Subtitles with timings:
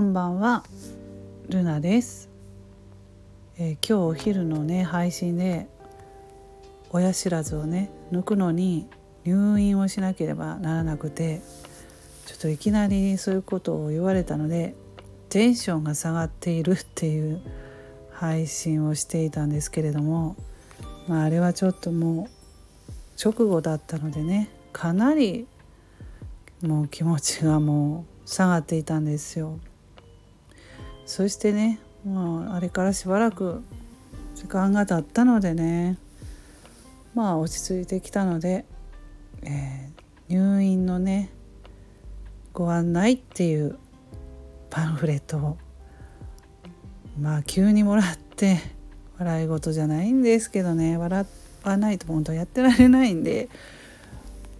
[0.00, 0.64] こんばんは
[1.50, 2.30] ルナです、
[3.58, 5.66] えー、今日お昼のね配信で
[6.88, 8.88] 親知らずをね抜くのに
[9.26, 11.42] 入院をしなければならなくて
[12.24, 14.74] ちょっといきなりそういうことを言われたので
[15.28, 17.42] テンションが下がっているっていう
[18.10, 20.34] 配信をしていたんですけれども、
[21.08, 22.26] まあ、あれはちょっとも
[22.88, 25.46] う直後だったのでねかなり
[26.62, 29.58] もう気持ちがもう下がっていたんですよ。
[31.10, 33.64] そしてねもうあれからしばらく
[34.36, 35.98] 時間が経ったのでね
[37.16, 38.64] まあ落ち着いてきたので、
[39.42, 41.30] えー、入院のね
[42.52, 43.76] ご案内っていう
[44.70, 45.58] パンフレットを
[47.20, 48.60] まあ急にもらって
[49.18, 51.26] 笑い事じゃないんですけどね笑
[51.64, 53.48] わないと本当やってられないんで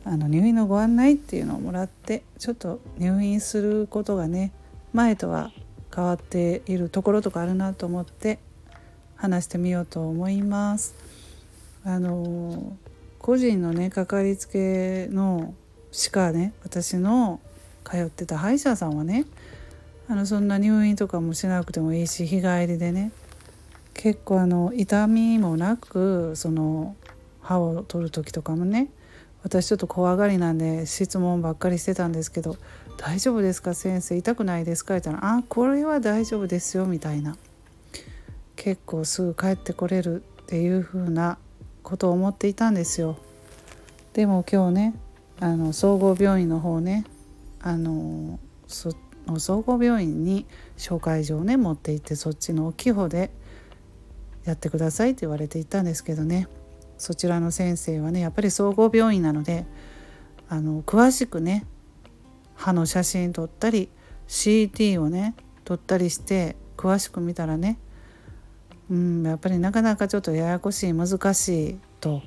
[0.04, 4.50] あの入院のご案内っていうのをもらってちょっと入院することがね
[4.92, 5.52] 前とは
[5.94, 8.38] 変わっているところとかあるなと思って
[9.16, 10.94] 話してみようと思います。
[11.84, 12.76] あの
[13.18, 15.54] 個人のねかかりつけの
[15.92, 17.40] しかね私の
[17.84, 19.24] 通ってた歯医者さんはね
[20.08, 23.12] あのそんな入院とかもしなくてもいいし日帰りでね
[23.94, 26.96] 結構あの痛みもなくその
[27.42, 28.88] 歯を取る時とかもね
[29.42, 32.56] 私ちょっと怖がりなんで質問ばっかりしてたんですけど
[33.02, 34.14] 「大丈夫ですか先生？
[34.18, 37.34] 痛くないですか?」言ったら「あこれは大丈夫ですよ」みたいな
[38.56, 41.38] 結構すぐ帰ってこれるっていう風な
[41.82, 43.16] ことを思っていたんですよ。
[44.12, 44.94] でも今日ね
[45.40, 47.06] あの総合病院の方ね
[47.62, 48.92] あの総
[49.62, 50.44] 合病院に
[50.76, 53.30] 紹介状をね持って行ってそっちの大きい方で
[54.44, 56.48] やってくださいって言われていたんですけどね
[56.98, 59.64] そちらの先生はねやっぱり総合病院なので
[60.50, 61.64] あの詳しくね
[62.60, 63.88] 歯の写真撮ったり
[64.28, 67.78] CT をね撮ったりして詳しく見たらね
[68.90, 72.22] うんやっぱりなかなかちょっとややこしい難しいと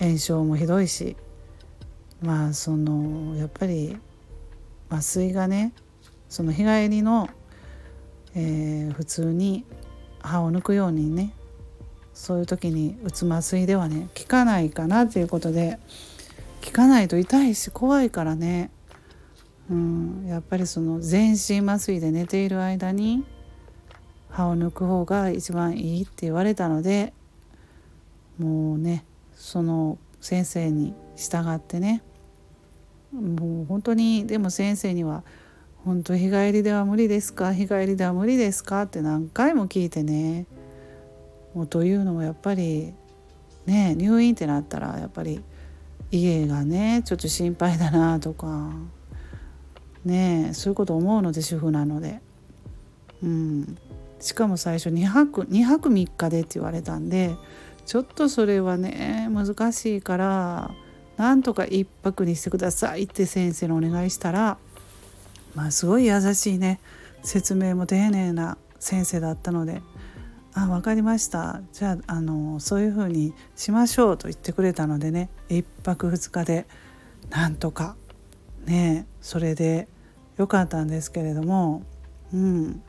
[0.00, 1.16] 炎症もひどいし
[2.20, 3.96] まあそのやっぱり
[4.90, 5.72] 麻酔がね
[6.28, 7.28] その日帰りの、
[8.34, 9.64] えー、普通に
[10.20, 11.32] 歯を抜くようにね
[12.14, 15.78] そういう時に打つ麻酔ではね効かないかなということで
[16.64, 18.70] 効かないと痛いし怖いからね、
[19.68, 23.24] うん、やっぱりその全身麻酔で寝ている間に
[24.28, 27.12] 歯を抜く方が一番いいって言われたので
[28.38, 32.02] もうねその先生に従ってね
[33.12, 35.24] もう本当にでも先生には
[35.84, 37.54] 「本当日帰りでは無理ですか？
[37.54, 40.46] 日帰りでは無理ですか?」って何回も聞いてね
[41.54, 42.92] もうというのもやっぱり
[43.64, 45.42] ね入院ってなったらやっぱり
[46.10, 48.70] 家がねちょっと心配だなとか
[50.06, 52.20] ねそういうこと思うので主婦なので、
[53.22, 53.78] うん、
[54.20, 57.36] しかも最初2泊2泊3日でって言われたんで
[57.84, 60.70] ちょっとそれはね難しいから
[61.16, 64.58] なんとか1泊にしてくださいって先生にお願いしたら
[65.54, 66.80] まあすごい優しいね
[67.22, 69.82] 説明も丁寧な先生だったので。
[70.58, 76.66] あ分かりましたじゃああのそういうふうにしましょうと言ってくれたのでね1泊2日で
[77.28, 77.94] なんとか
[78.64, 79.86] ねそれで
[80.38, 81.82] よかったんですけれども
[82.32, 82.82] うん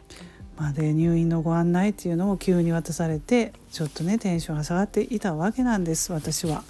[0.58, 6.63] まあ、で入院のご案内っていうのを急に渡されてちょっとねテンションが下がっていたわけなんです私は。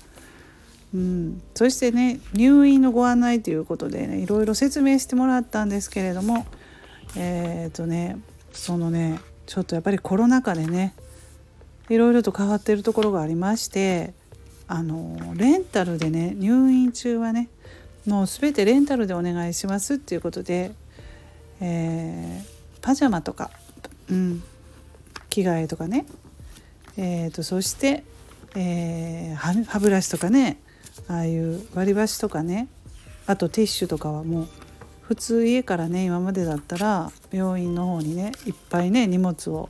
[0.93, 6.45] うん、そしてね入院のご案内ということでねいろいろ説明してもらったんですけれども
[7.15, 8.17] えっ、ー、とね
[8.53, 10.93] そのねちょっとやっぱりコロナ禍でね
[11.89, 14.13] いろいろと変わってるところがありまして
[14.67, 17.49] あのレンタルでね入院中はね
[18.07, 20.71] もう全てレンタルでお願いしますっていうことで、
[21.59, 23.51] えー、パジャマとか、
[24.09, 24.43] うん、
[25.29, 26.05] 着替えとかね、
[26.95, 28.03] えーと、そして、
[28.55, 30.57] えー、歯ブラシとかね
[31.07, 32.69] ああいう割り箸とかね。
[33.27, 34.47] あとティッシュとかはもう
[35.01, 39.69] 普通家からね今までだったら病院の方にねいっぱいね荷物を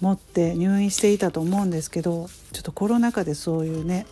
[0.00, 4.06] 持って入院していたと思うんですけどちょっとコロナ禍でそういうね、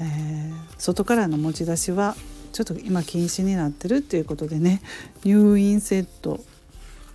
[0.00, 2.16] えー、外からの持ち出しは
[2.48, 4.82] ちょっと今禁止になってるっていうことでね
[5.24, 6.40] 入院セット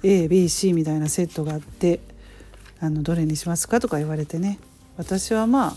[0.03, 1.99] ABC みたいなセットがあって
[2.79, 4.59] あのどれにしますかとか言われてね。
[4.97, 5.75] 私はまあ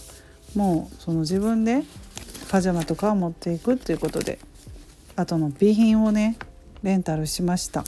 [0.54, 1.82] もうその自分で
[2.50, 4.38] パジャマとかを持っていくっていうことで
[5.14, 6.36] あとの備品をね
[6.82, 7.84] レンタルしました。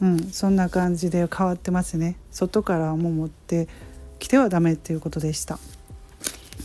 [0.00, 2.16] うんそんな感じで変わってますね。
[2.30, 3.68] 外からも持って
[4.18, 5.58] きてはダメっていうことでした。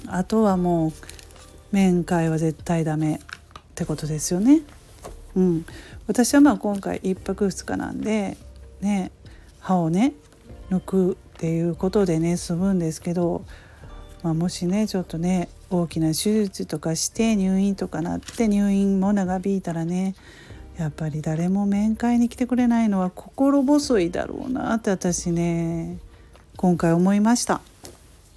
[0.07, 0.93] あとはもう
[1.71, 3.19] 面会は絶対ダメ。
[3.75, 4.61] ってことですよね。
[5.35, 5.65] うん。
[6.07, 8.37] 私はまあ今回1泊2日なんで
[8.79, 9.11] ね
[9.59, 10.13] 歯をね
[10.69, 13.43] 抜くっていうことでね済むんですけど、
[14.23, 20.15] まあ、もしねちょっとね大きな手術とかして入院とかなって入院も長引いたらね
[20.77, 25.97] やっぱり誰も面会に来てくれないのは心細いだろうなって私ね
[26.55, 27.59] 今回思いました。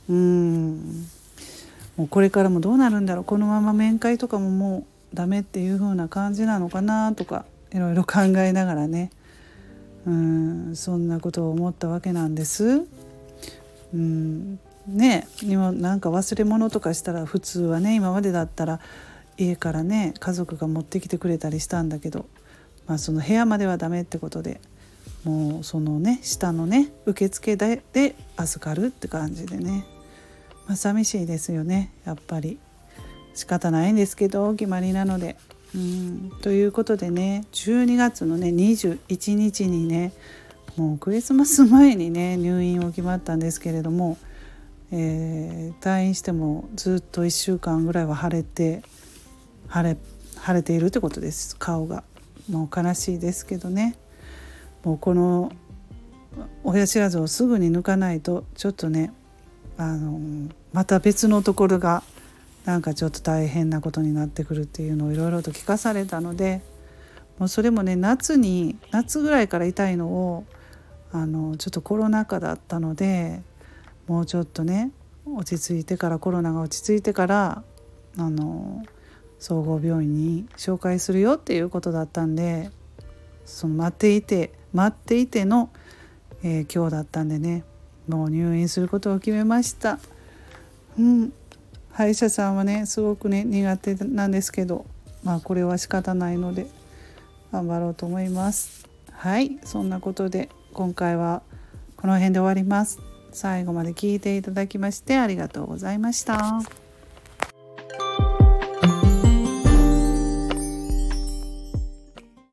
[0.08, 1.06] うん。
[1.96, 3.25] もうこれからもどうなるんだろう。
[3.25, 9.10] このまま面会とかももうダメっていう風な感じなのかなとかいろいろ考えながらね。
[10.06, 12.87] うんそんなことを思ったわけなんです。
[13.93, 18.81] うんね今なんか忘れ物とかしたら普通はね今までだったら
[19.37, 22.26] 家からね家族が持ってきてくれたりしたんだけど、
[22.87, 24.61] まあ、その部屋まではダメってことで
[25.25, 29.84] もうそのね下のね受付でで預かるって感じでね、
[30.66, 32.58] まあ、寂しいですよねやっぱり。
[33.38, 35.37] 仕方ないんですけど決まりなので。
[35.75, 36.32] うん。
[36.43, 40.12] ということでね12月のね21日にね
[40.76, 44.17] もうクリスマス前にね入院を決まったんですけれども、
[44.90, 48.82] えー、退院してもずっと1週間ぐらいは腫れて
[49.73, 49.96] 腫れ
[50.44, 51.56] 腫れているってことです。
[51.56, 52.02] 顔が。
[52.49, 53.96] もう悲しいですけどね。
[54.82, 55.52] もうこの
[56.64, 59.12] 親知らずをすぐに抜かないとちょっとね
[59.76, 60.19] あの
[60.73, 62.02] また別のところが
[62.68, 66.60] なんかちょっと大変なことになってくるっていうのをいろいろと聞かされたので
[67.38, 70.44] もうそれもね夏に夏ぐらいから痛いのを
[71.10, 73.40] あのちょっとコロナ禍だったので
[74.06, 74.90] もうちょっとね
[75.24, 77.62] 落ち着いてからコロナが落ち着いてから
[78.18, 78.84] あの
[79.38, 82.70] 総合病院に紹介するよっていうことだったんで
[83.46, 85.70] その待っていて待っていての、
[86.42, 87.64] えー、今日だったんでね
[88.08, 89.98] もう入院することを決めました。
[90.98, 91.32] うん
[91.93, 94.87] 歯医者さんはねすごくね苦手なんですけど
[95.25, 96.67] まあこれは仕方ないので
[97.52, 101.43] 頑張ろうと思いますはいそんなことで今回は
[101.96, 103.00] この辺で終わります
[103.32, 106.88] 最後まで聞いていただきましてありがとうございました。